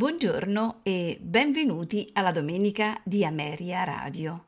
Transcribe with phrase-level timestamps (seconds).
[0.00, 4.46] Buongiorno e benvenuti alla domenica di Ameria Radio.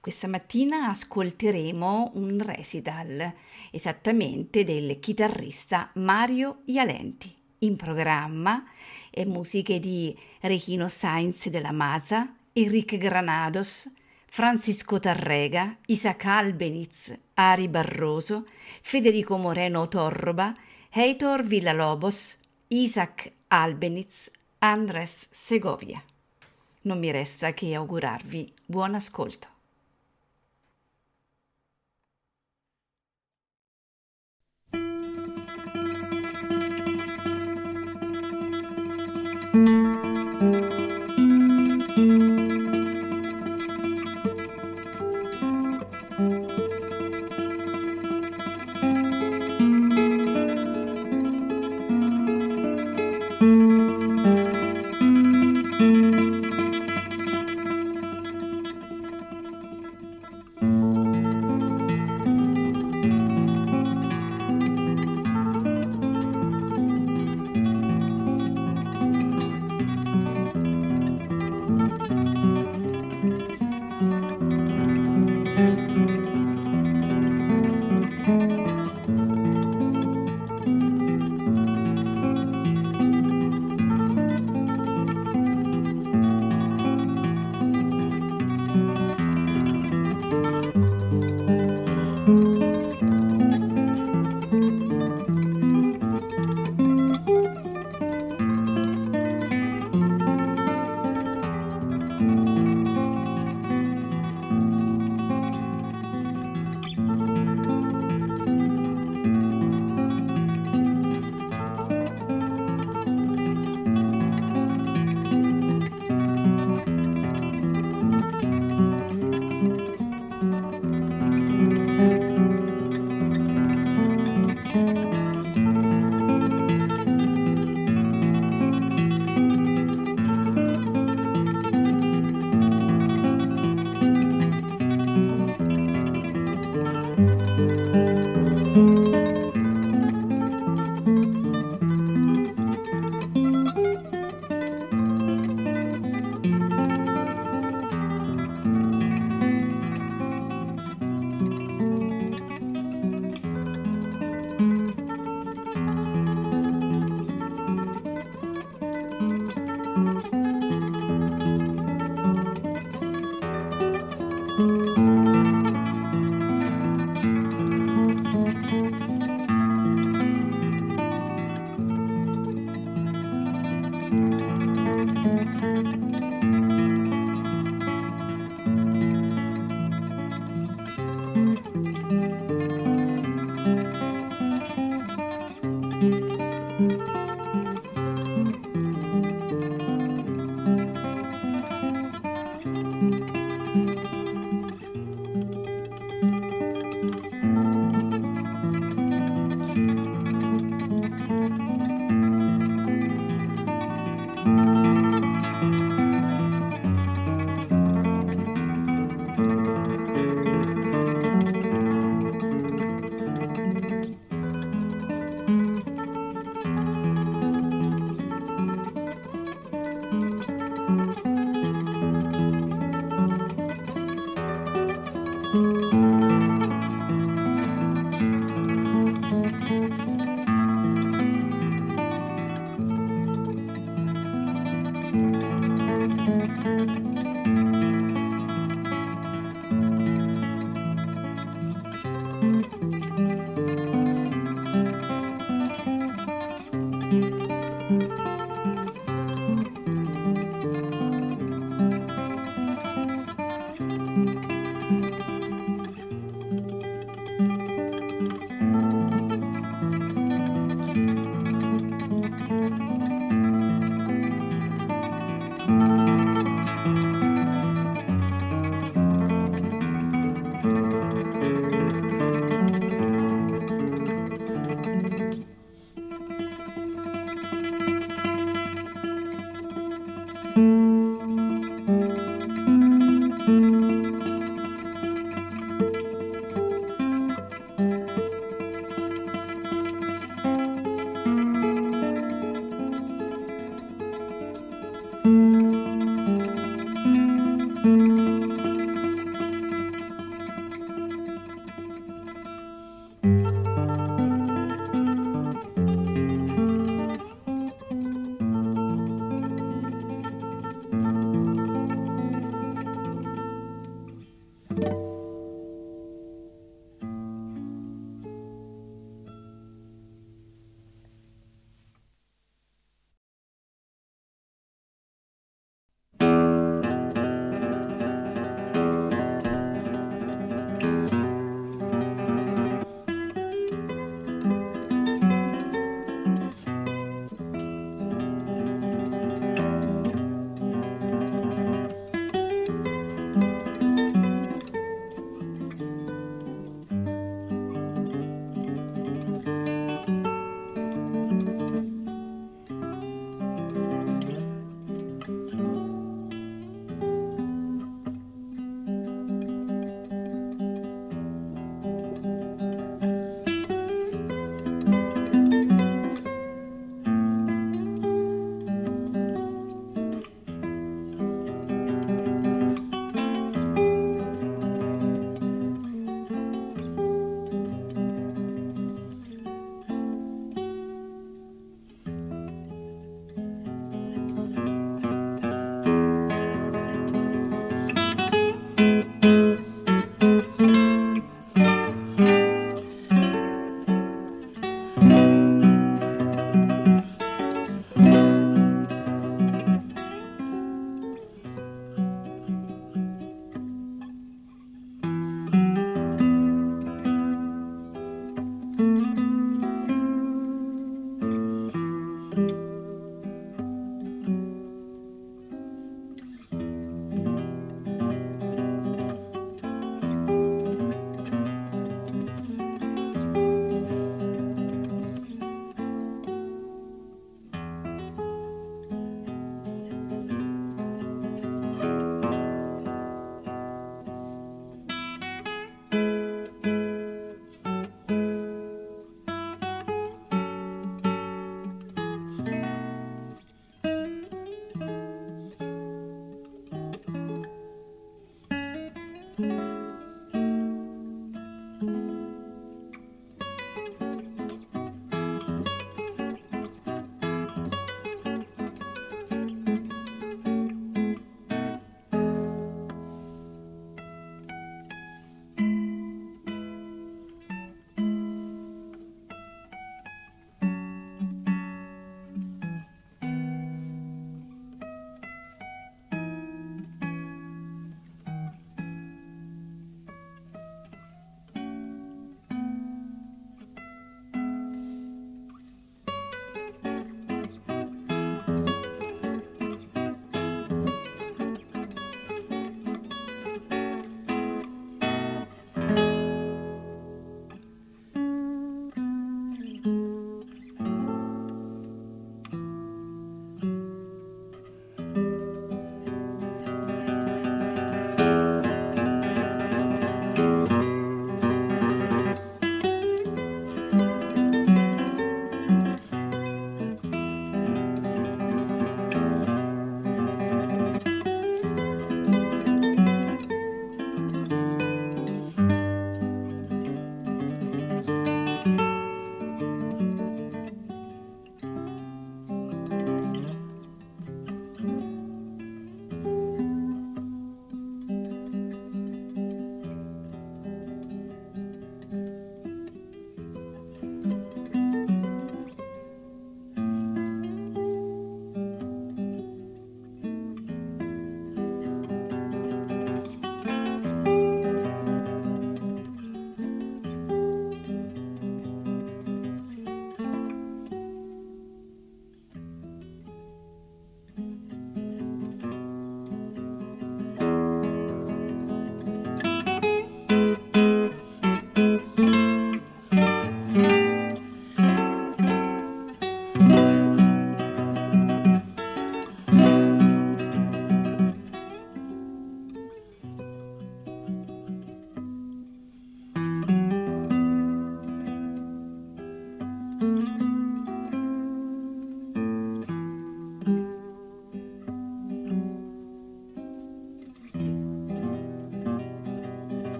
[0.00, 3.32] Questa mattina ascolteremo un recital,
[3.70, 7.34] esattamente del chitarrista Mario Ialenti.
[7.60, 8.66] In programma
[9.10, 13.90] e musiche di Rechino Sainz della Maza, Enrique Granados,
[14.26, 18.46] Francisco Tarrega, Isaac Albeniz, Ari Barroso,
[18.82, 20.54] Federico Moreno Torroba,
[20.90, 22.36] Heitor Villalobos,
[22.68, 24.30] Isaac Albeniz,
[24.64, 26.00] Andres Segovia.
[26.82, 29.48] Non mi resta che augurarvi buon ascolto.